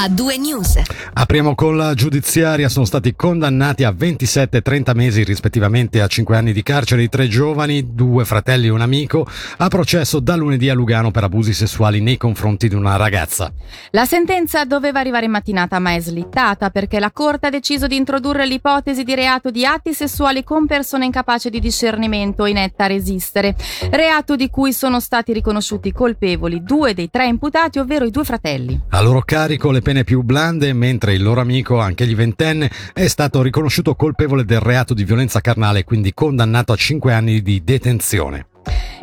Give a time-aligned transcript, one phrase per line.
[0.00, 0.80] a due news.
[1.14, 2.68] Apriamo con la giudiziaria.
[2.68, 7.08] Sono stati condannati a 27 e 30 mesi, rispettivamente a 5 anni di carcere, i
[7.08, 9.26] tre giovani, due fratelli e un amico,
[9.56, 13.52] a processo da lunedì a Lugano per abusi sessuali nei confronti di una ragazza.
[13.90, 17.96] La sentenza doveva arrivare in mattinata, ma è slittata perché la Corte ha deciso di
[17.96, 22.86] introdurre l'ipotesi di reato di atti sessuali con persone incapaci di discernimento e inetta a
[22.86, 23.56] resistere.
[23.90, 28.80] Reato di cui sono stati riconosciuti colpevoli due dei tre imputati, ovvero i due fratelli.
[28.90, 33.06] A loro carico le pene più blande, mentre il loro amico, anche gli ventenne, è
[33.06, 37.64] stato riconosciuto colpevole del reato di violenza carnale e quindi condannato a 5 anni di
[37.64, 38.48] detenzione.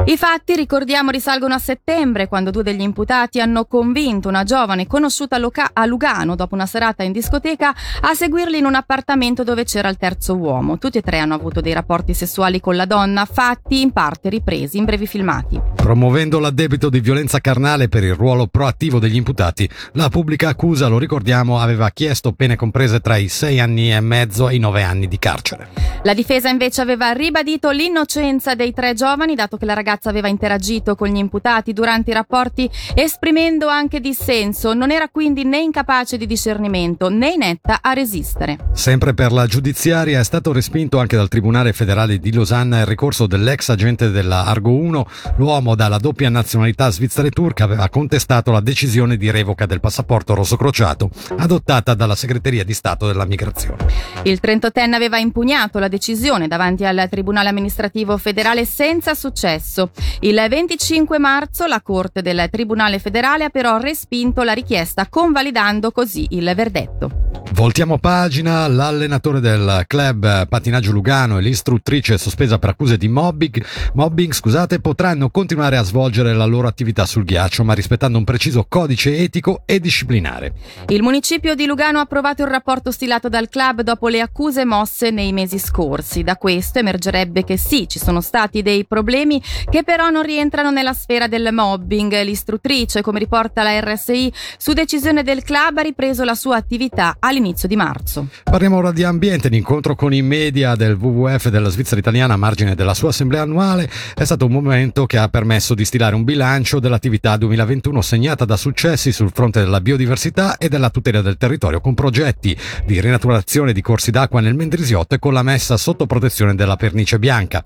[0.07, 5.39] I fatti, ricordiamo, risalgono a settembre, quando due degli imputati hanno convinto una giovane conosciuta
[5.73, 9.97] a Lugano dopo una serata in discoteca a seguirli in un appartamento dove c'era il
[9.97, 10.77] terzo uomo.
[10.77, 14.77] Tutti e tre hanno avuto dei rapporti sessuali con la donna, fatti in parte ripresi
[14.77, 15.59] in brevi filmati.
[15.73, 20.99] Promuovendo l'addebito di violenza carnale per il ruolo proattivo degli imputati, la pubblica accusa, lo
[20.99, 25.07] ricordiamo, aveva chiesto pene comprese tra i sei anni e mezzo e i nove anni
[25.07, 25.69] di carcere.
[26.03, 30.27] La difesa invece aveva ribadito l'innocenza dei tre giovani, dato che la ragazza ragazza aveva
[30.27, 36.17] interagito con gli imputati durante i rapporti esprimendo anche dissenso, non era quindi né incapace
[36.17, 38.57] di discernimento né inetta a resistere.
[38.73, 43.25] Sempre per la giudiziaria è stato respinto anche dal Tribunale federale di Losanna il ricorso
[43.25, 45.07] dell'ex agente della Argo 1,
[45.37, 50.33] l'uomo dalla doppia nazionalità svizzera e turca aveva contestato la decisione di revoca del passaporto
[50.33, 53.85] rosso crociato adottata dalla segreteria di Stato della Migrazione.
[54.23, 59.84] Il 38enne aveva impugnato la decisione davanti al Tribunale amministrativo federale senza successo.
[60.21, 66.27] Il 25 marzo la Corte del Tribunale federale ha però respinto la richiesta, convalidando così
[66.31, 67.44] il verdetto.
[67.55, 74.33] Voltiamo pagina, l'allenatore del club Patinaggio Lugano e l'istruttrice sospesa per accuse di mobbing, mobbing
[74.33, 79.19] scusate, potranno continuare a svolgere la loro attività sul ghiaccio, ma rispettando un preciso codice
[79.19, 80.53] etico e disciplinare.
[80.89, 85.09] Il municipio di Lugano ha approvato il rapporto stilato dal club dopo le accuse mosse
[85.09, 86.23] nei mesi scorsi.
[86.23, 90.93] Da questo emergerebbe che sì, ci sono stati dei problemi che però non rientrano nella
[90.93, 92.21] sfera del mobbing.
[92.21, 97.43] L'istruttrice, come riporta la RSI, su decisione del club ha ripreso la sua attività all'inizio
[97.45, 98.27] all'inizio di marzo.
[98.43, 99.49] Parliamo ora di ambiente.
[99.49, 103.89] L'incontro con i media del WWF della Svizzera italiana a margine della sua assemblea annuale
[104.15, 108.57] è stato un momento che ha permesso di stilare un bilancio dell'attività 2021 segnata da
[108.57, 113.81] successi sul fronte della biodiversità e della tutela del territorio con progetti di rinaturazione di
[113.81, 117.63] corsi d'acqua nel Mendrisiotto e con la messa sotto protezione della pernice bianca.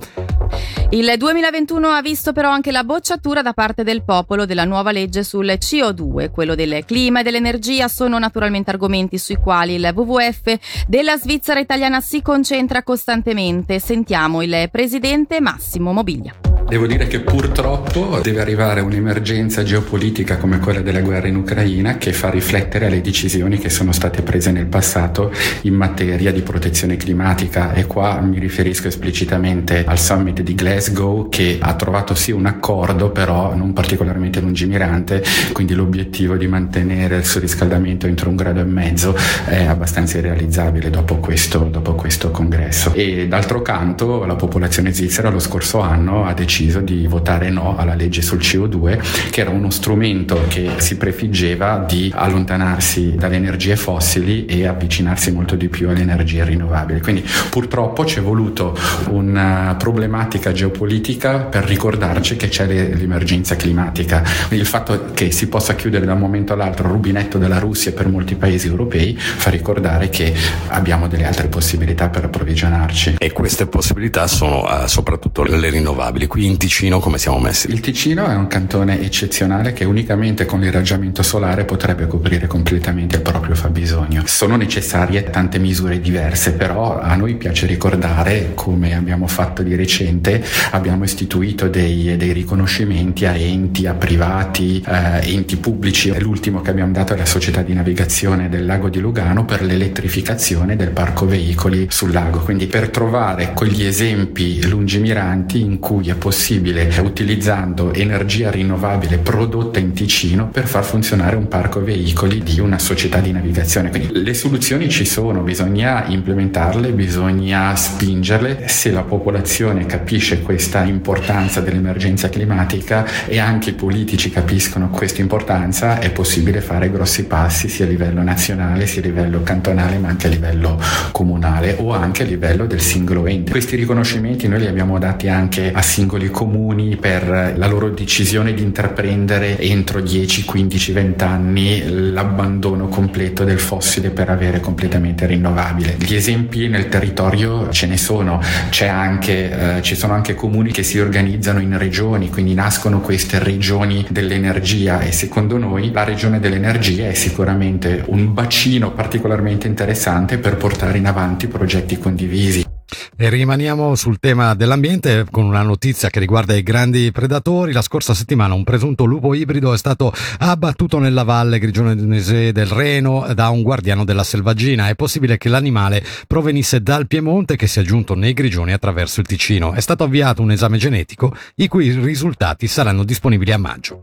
[0.91, 5.23] Il 2021 ha visto però anche la bocciatura da parte del popolo della nuova legge
[5.23, 6.31] sul CO2.
[6.31, 12.01] Quello del clima e dell'energia sono naturalmente argomenti sui quali il WWF della Svizzera italiana
[12.01, 13.79] si concentra costantemente.
[13.79, 16.48] Sentiamo il presidente Massimo Mobilia.
[16.69, 22.13] Devo dire che purtroppo deve arrivare un'emergenza geopolitica come quella della guerra in Ucraina che
[22.13, 25.31] fa riflettere alle decisioni che sono state prese nel passato
[25.61, 31.57] in materia di protezione climatica e qua mi riferisco esplicitamente al summit di Glasgow che
[31.59, 38.05] ha trovato sì un accordo però non particolarmente lungimirante, quindi l'obiettivo di mantenere il surriscaldamento
[38.05, 39.15] entro un grado e mezzo
[39.45, 42.93] è abbastanza irrealizzabile dopo questo, dopo questo congresso.
[42.93, 47.77] E d'altro canto la popolazione svizzera lo scorso anno ha deciso deciso di votare no
[47.77, 53.77] alla legge sul CO2, che era uno strumento che si prefiggeva di allontanarsi dalle energie
[53.77, 56.99] fossili e avvicinarsi molto di più alle energie rinnovabili.
[56.99, 58.77] Quindi purtroppo ci è voluto
[59.09, 64.21] una problematica geopolitica per ricordarci che c'è l'emergenza climatica.
[64.47, 67.93] Quindi il fatto che si possa chiudere da un momento all'altro il rubinetto della Russia
[67.93, 70.33] per molti paesi europei fa ricordare che
[70.67, 73.15] abbiamo delle altre possibilità per approvvigionarci.
[73.17, 76.27] E queste possibilità sono uh, soprattutto le rinnovabili.
[76.27, 77.69] Qui in Ticino come siamo messi?
[77.69, 83.21] Il Ticino è un cantone eccezionale che unicamente con l'irraggiamento solare potrebbe coprire completamente il
[83.21, 84.23] proprio fabbisogno.
[84.25, 90.43] Sono necessarie tante misure diverse, però a noi piace ricordare, come abbiamo fatto di recente,
[90.71, 96.11] abbiamo istituito dei, dei riconoscimenti a enti, a privati, eh, enti pubblici.
[96.19, 100.75] L'ultimo che abbiamo dato è la società di navigazione del lago di Lugano per l'elettrificazione
[100.75, 102.39] del parco veicoli sul lago.
[102.39, 109.77] Quindi per trovare quegli esempi lungimiranti in cui è possibile possibile utilizzando energia rinnovabile prodotta
[109.77, 113.89] in Ticino per far funzionare un parco veicoli di una società di navigazione.
[113.89, 118.69] Quindi le soluzioni ci sono, bisogna implementarle, bisogna spingerle.
[118.69, 125.99] Se la popolazione capisce questa importanza dell'emergenza climatica e anche i politici capiscono questa importanza,
[125.99, 130.27] è possibile fare grossi passi sia a livello nazionale, sia a livello cantonale, ma anche
[130.27, 130.81] a livello
[131.11, 133.51] comunale o anche a livello del singolo ente.
[133.51, 138.53] Questi riconoscimenti noi li abbiamo dati anche a singoli i comuni per la loro decisione
[138.53, 145.97] di intraprendere entro 10, 15, 20 anni l'abbandono completo del fossile per avere completamente rinnovabile.
[145.99, 148.39] Gli esempi nel territorio ce ne sono,
[148.87, 154.05] anche, eh, ci sono anche comuni che si organizzano in regioni, quindi nascono queste regioni
[154.09, 160.97] dell'energia e secondo noi la regione dell'energia è sicuramente un bacino particolarmente interessante per portare
[160.97, 162.68] in avanti progetti condivisi.
[163.17, 167.71] E rimaniamo sul tema dell'ambiente con una notizia che riguarda i grandi predatori.
[167.71, 173.27] La scorsa settimana un presunto lupo ibrido è stato abbattuto nella valle grigionese del Reno
[173.33, 174.87] da un guardiano della selvaggina.
[174.87, 179.27] È possibile che l'animale provenisse dal Piemonte che si è giunto nei grigioni attraverso il
[179.27, 179.73] Ticino.
[179.73, 183.99] È stato avviato un esame genetico i cui risultati saranno disponibili a maggio.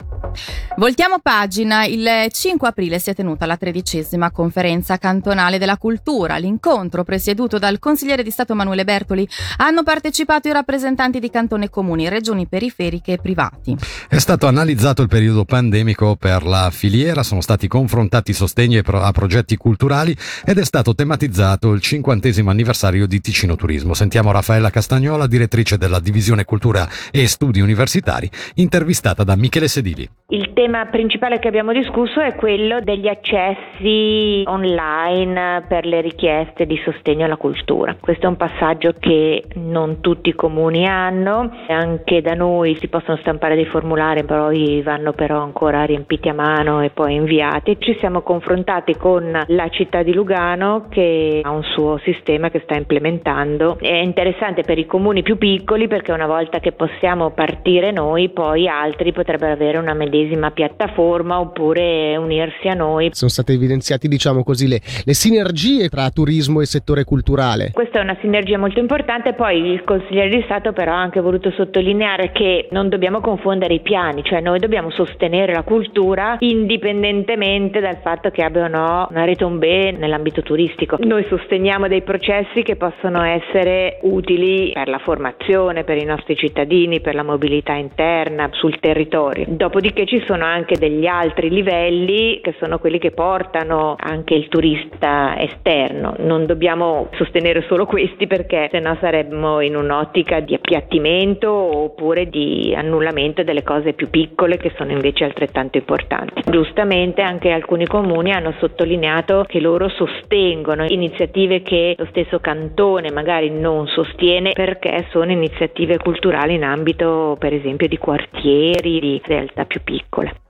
[0.76, 1.84] Voltiamo pagina.
[1.86, 6.36] Il 5 aprile si è tenuta la tredicesima conferenza cantonale della cultura.
[6.36, 9.26] L'incontro presieduto dal consigliere di Stato Manuele Bertoli
[9.58, 13.76] hanno partecipato i rappresentanti di cantone comuni, regioni periferiche e privati.
[14.08, 19.56] È stato analizzato il periodo pandemico per la filiera, sono stati confrontati sostegni a progetti
[19.56, 20.14] culturali
[20.44, 23.94] ed è stato tematizzato il cinquantesimo anniversario di Ticino Turismo.
[23.94, 30.08] Sentiamo Raffaella Castagnola, direttrice della divisione cultura e studi universitari, intervistata da Michele Sedili.
[30.28, 36.80] Il tema principale che abbiamo discusso è quello degli accessi online per le richieste di
[36.84, 37.96] sostegno alla cultura.
[37.98, 38.64] Questo è un passaggio
[38.98, 44.82] che non tutti i comuni hanno, anche da noi si possono stampare dei formulari, poi
[44.82, 47.76] vanno però ancora riempiti a mano e poi inviati.
[47.78, 52.76] Ci siamo confrontati con la città di Lugano che ha un suo sistema che sta
[52.76, 53.78] implementando.
[53.78, 58.68] È interessante per i comuni più piccoli perché una volta che possiamo partire noi, poi
[58.68, 63.10] altri potrebbero avere una medesima medesima piattaforma oppure unirsi a noi.
[63.12, 67.70] Sono state evidenziate diciamo così le, le sinergie tra turismo e settore culturale.
[67.72, 71.50] Questa è una sinergia molto importante, poi il consigliere di Stato però ha anche voluto
[71.50, 77.98] sottolineare che non dobbiamo confondere i piani, cioè noi dobbiamo sostenere la cultura indipendentemente dal
[78.02, 80.96] fatto che abbia o no una rete un bene nell'ambito turistico.
[81.00, 87.00] Noi sosteniamo dei processi che possono essere utili per la formazione, per i nostri cittadini,
[87.00, 89.44] per la mobilità interna sul territorio.
[89.48, 95.38] Dopodiché ci sono anche degli altri livelli che sono quelli che portano anche il turista
[95.38, 96.14] esterno.
[96.18, 103.42] Non dobbiamo sostenere solo questi perché sennò saremmo in un'ottica di appiattimento oppure di annullamento
[103.42, 106.42] delle cose più piccole che sono invece altrettanto importanti.
[106.46, 113.50] Giustamente anche alcuni comuni hanno sottolineato che loro sostengono iniziative che lo stesso cantone magari
[113.50, 119.82] non sostiene perché sono iniziative culturali in ambito per esempio di quartieri, di realtà più
[119.82, 120.40] piccole piccole.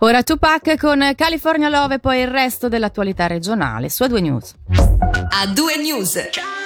[0.00, 4.54] Ora Tupac con California Love e poi il resto dell'attualità regionale su A2 News.
[4.68, 6.65] A2 News.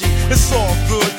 [0.00, 1.13] it's all good.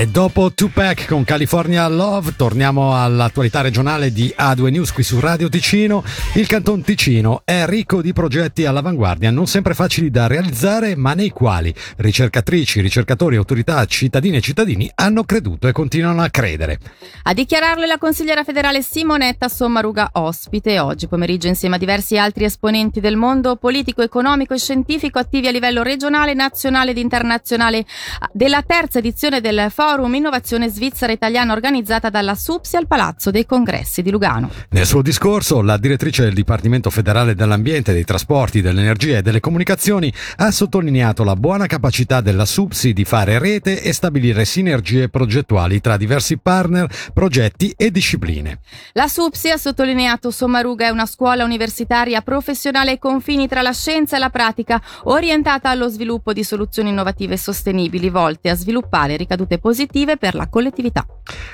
[0.00, 5.50] E dopo Tupac con California Love torniamo all'attualità regionale di A2 News qui su Radio
[5.50, 6.02] Ticino.
[6.36, 11.28] Il Canton Ticino è ricco di progetti all'avanguardia, non sempre facili da realizzare, ma nei
[11.28, 16.78] quali ricercatrici, ricercatori, autorità, cittadine e cittadini hanno creduto e continuano a credere.
[17.24, 22.44] A dichiararlo è la consigliera federale Simonetta Sommaruga ospite oggi pomeriggio insieme a diversi altri
[22.44, 27.84] esponenti del mondo politico, economico e scientifico attivi a livello regionale, nazionale ed internazionale
[28.32, 34.02] della terza edizione del Forum Innovazione Svizzera Italiana organizzata dalla SUPSI al Palazzo dei Congressi
[34.02, 34.48] di Lugano.
[34.68, 40.12] Nel suo discorso, la direttrice del Dipartimento federale dell'Ambiente, dei Trasporti, dell'Energia e delle Comunicazioni
[40.36, 45.96] ha sottolineato la buona capacità della SUPSI di fare rete e stabilire sinergie progettuali tra
[45.96, 48.60] diversi partner, progetti e discipline.
[48.92, 54.14] La SUPSI ha sottolineato Sommaruga è una scuola universitaria professionale ai confini tra la scienza
[54.14, 59.58] e la pratica, orientata allo sviluppo di soluzioni innovative e sostenibili volte a sviluppare ricadute
[59.58, 61.06] positive positive per la collettività.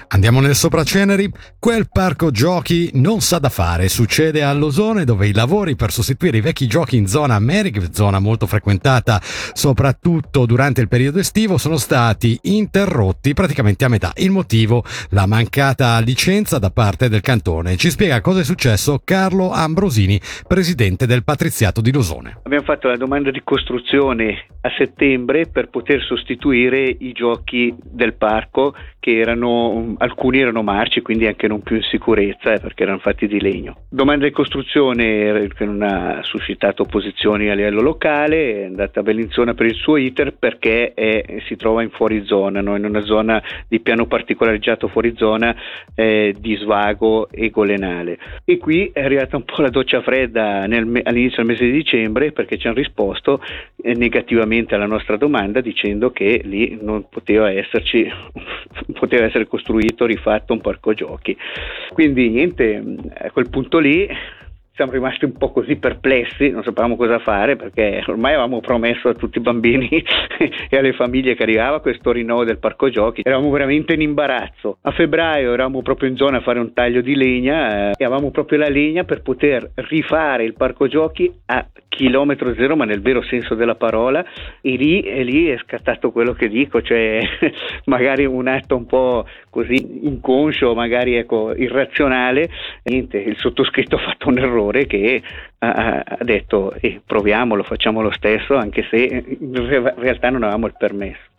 [0.09, 1.31] Andiamo nel sopraceneri.
[1.59, 3.89] Quel parco giochi non sa da fare.
[3.89, 8.19] Succede a Losone dove i lavori per sostituire i vecchi giochi in zona Merrick, zona
[8.19, 14.13] molto frequentata soprattutto durante il periodo estivo, sono stati interrotti praticamente a metà.
[14.17, 14.85] Il motivo?
[15.11, 17.77] La mancata licenza da parte del cantone.
[17.77, 22.39] Ci spiega cosa è successo Carlo Ambrosini, presidente del Patriziato di Losone.
[22.45, 28.75] Abbiamo fatto la domanda di costruzione a settembre per poter sostituire i giochi del parco
[28.99, 33.29] che erano alcuni erano marci quindi anche non più in sicurezza eh, perché erano fatti
[33.29, 39.01] di legno domanda di costruzione che non ha suscitato opposizioni a livello locale è andata
[39.01, 42.77] a Bellinzona per il suo iter perché è, si trova in fuori zona no?
[42.77, 45.55] in una zona di piano particolareggiato fuori zona
[45.95, 51.01] eh, di svago e golenale e qui è arrivata un po' la doccia fredda nel,
[51.05, 53.41] all'inizio del mese di dicembre perché ci hanno risposto
[53.83, 57.96] eh, negativamente alla nostra domanda dicendo che lì non poteva esserci
[58.99, 61.37] poteva essere costruito, rifatto un parco giochi.
[61.93, 62.83] Quindi niente,
[63.19, 64.09] a quel punto lì
[64.77, 69.15] siamo rimasti un po' così perplessi, non sapevamo cosa fare perché ormai avevamo promesso a
[69.15, 69.89] tutti i bambini
[70.69, 74.77] e alle famiglie che arrivava questo rinnovo del parco giochi, eravamo veramente in imbarazzo.
[74.83, 78.31] A febbraio eravamo proprio in zona a fare un taglio di legna eh, e avevamo
[78.31, 83.23] proprio la legna per poter rifare il parco giochi a chilometro zero, ma nel vero
[83.23, 84.23] senso della parola,
[84.61, 87.21] e lì, e lì è scattato quello che dico, cioè
[87.87, 92.51] magari un atto un po' così inconscio, magari ecco, irrazionale,
[92.85, 95.23] niente, il sottoscritto ha fatto un errore errore che
[95.59, 98.97] ha, ha detto eh, proviamolo, facciamo lo stesso, anche se
[99.39, 101.35] in realtà non avevamo il permesso.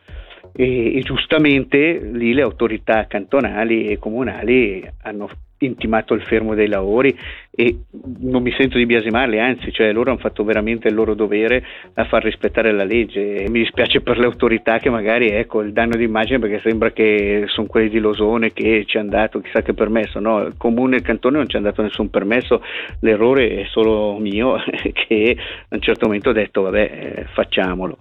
[0.53, 5.29] E, e, giustamente lì le autorità cantonali e comunali hanno
[5.60, 7.18] intimato il fermo dei lavori
[7.52, 7.76] e
[8.20, 12.06] non mi sento di biasimarli, anzi, cioè loro hanno fatto veramente il loro dovere a
[12.06, 13.38] far rispettare la legge.
[13.38, 17.46] E mi dispiace per le autorità che magari ecco il danno d'immagine perché sembra che
[17.48, 20.20] sono quelli di Losone che ci hanno dato chissà che permesso.
[20.20, 22.62] No, il comune e il cantone non ci hanno dato nessun permesso,
[23.00, 24.58] l'errore è solo mio
[24.94, 25.38] che
[25.70, 27.98] a un certo momento ho detto vabbè eh, facciamolo.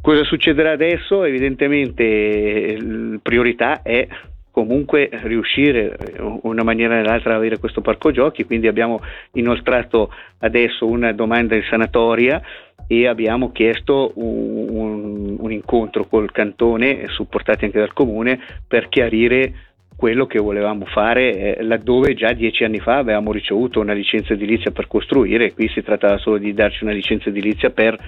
[0.00, 1.24] Cosa succederà adesso?
[1.24, 4.06] Evidentemente la priorità è
[4.56, 9.00] comunque riuscire in una maniera o nell'altra ad avere questo parco giochi, quindi abbiamo
[9.32, 12.40] inoltrato adesso una domanda in sanatoria
[12.86, 19.52] e abbiamo chiesto un, un, un incontro col cantone, supportati anche dal comune, per chiarire
[19.94, 24.70] quello che volevamo fare eh, laddove già dieci anni fa avevamo ricevuto una licenza edilizia
[24.70, 27.98] per costruire, qui si trattava solo di darci una licenza edilizia per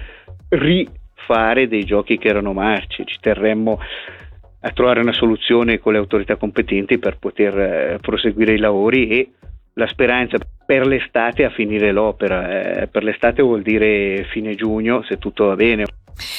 [0.49, 3.77] rifare dei giochi che erano marci, ci terremmo
[4.61, 9.31] a trovare una soluzione con le autorità competenti per poter eh, proseguire i lavori e
[9.73, 12.81] la speranza per l'estate a finire l'opera.
[12.81, 15.85] Eh, per l'estate vuol dire fine giugno se tutto va bene.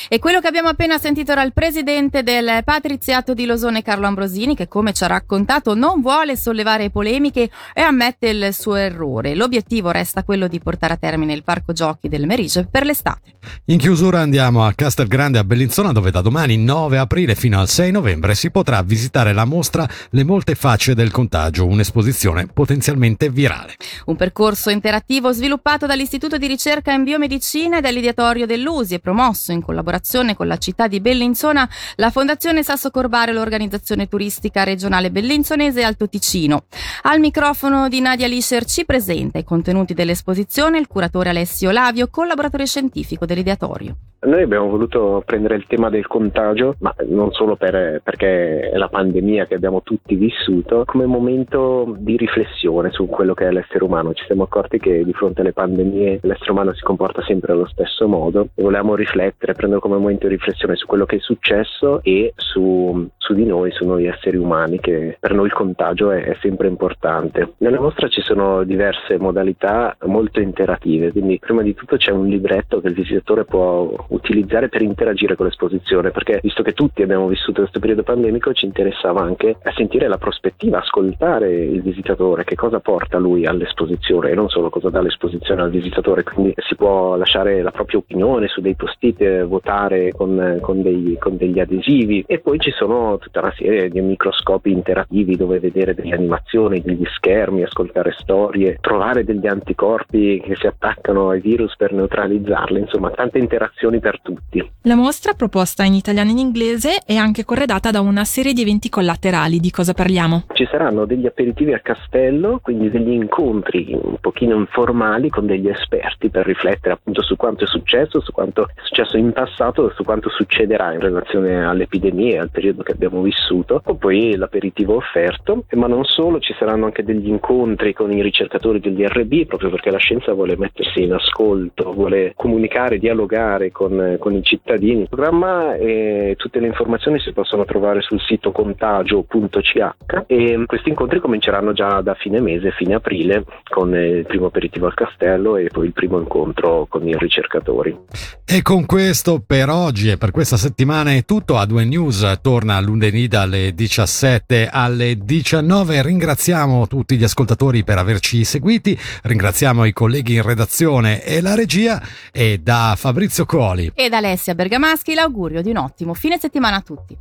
[0.08, 4.54] E quello che abbiamo appena sentito era il presidente del Patriziato di Losone Carlo Ambrosini
[4.54, 9.34] che come ci ha raccontato non vuole sollevare polemiche e ammette il suo errore.
[9.34, 13.38] L'obiettivo resta quello di portare a termine il parco giochi del Merice per l'estate.
[13.66, 17.90] In chiusura andiamo a Castelgrande a Bellinzona dove da domani 9 aprile fino al 6
[17.90, 23.75] novembre si potrà visitare la mostra Le molte facce del contagio, un'esposizione potenzialmente virale.
[24.06, 29.62] Un percorso interattivo sviluppato dall'Istituto di ricerca in biomedicina e dall'ideatorio dell'USI e promosso in
[29.70, 36.08] collaborazione con la città di Bellinzona, la Fondazione Sasso Corbare l'organizzazione turistica regionale bellinzonese Alto
[36.08, 36.64] Ticino.
[37.02, 42.66] Al microfono di Nadia Lischer ci presenta i contenuti dell'esposizione il curatore Alessio Lavio, collaboratore
[42.66, 44.09] scientifico dell'ideatorio.
[44.22, 48.88] Noi abbiamo voluto prendere il tema del contagio, ma non solo per, perché è la
[48.88, 54.12] pandemia che abbiamo tutti vissuto, come momento di riflessione su quello che è l'essere umano.
[54.12, 58.06] Ci siamo accorti che di fronte alle pandemie l'essere umano si comporta sempre allo stesso
[58.08, 62.34] modo e volevamo riflettere prenderlo come momento di riflessione su quello che è successo e
[62.36, 66.36] su, su di noi, su noi esseri umani, che per noi il contagio è, è
[66.42, 67.54] sempre importante.
[67.58, 72.82] Nella mostra ci sono diverse modalità molto interattive, quindi prima di tutto c'è un libretto
[72.82, 77.60] che il visitatore può utilizzare per interagire con l'esposizione, perché visto che tutti abbiamo vissuto
[77.60, 83.18] questo periodo pandemico ci interessava anche sentire la prospettiva, ascoltare il visitatore, che cosa porta
[83.18, 87.70] lui all'esposizione e non solo cosa dà l'esposizione al visitatore, quindi si può lasciare la
[87.70, 92.24] propria opinione su dei post-it, votare con, con, dei, con degli adesivi.
[92.26, 97.06] E poi ci sono tutta una serie di microscopi interativi dove vedere delle animazioni, degli
[97.14, 103.38] schermi, ascoltare storie, trovare degli anticorpi che si attaccano ai virus per neutralizzarli, insomma tante
[103.38, 104.69] interazioni per tutti.
[104.82, 108.63] La mostra proposta in italiano e in inglese è anche corredata da una serie di
[108.63, 109.60] eventi collaterali.
[109.60, 110.45] Di cosa parliamo?
[110.52, 116.30] Ci saranno degli aperitivi a castello, quindi degli incontri un pochino informali con degli esperti
[116.30, 120.02] per riflettere appunto su quanto è successo, su quanto è successo in passato e su
[120.02, 123.82] quanto succederà in relazione all'epidemia e al periodo che abbiamo vissuto.
[123.84, 128.80] O poi l'aperitivo offerto, ma non solo, ci saranno anche degli incontri con i ricercatori
[128.80, 134.42] dell'IRB, proprio perché la scienza vuole mettersi in ascolto, vuole comunicare, dialogare con, con i
[134.42, 135.02] cittadini.
[135.02, 141.20] Il programma e tutte le informazioni si possono trovare sul sito contagio.ch e questi incontri
[141.20, 145.86] cominceranno già da fine mese, fine aprile, con il primo aperitivo al castello e poi
[145.86, 147.96] il primo incontro con i ricercatori.
[148.44, 151.56] E con questo per oggi e per questa settimana è tutto.
[151.56, 156.02] A 2 News torna lunedì dalle 17 alle 19.
[156.02, 162.02] Ringraziamo tutti gli ascoltatori per averci seguiti, ringraziamo i colleghi in redazione e la regia
[162.32, 166.80] e da Fabrizio Coli e da Alessia Bergamaschi l'augurio di un ottimo fine settimana a
[166.80, 167.16] tutti.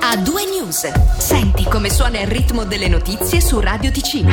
[0.00, 0.92] A 2 News.
[1.18, 4.30] Senti come suona il ritmo delle notizie su Radio Ticino.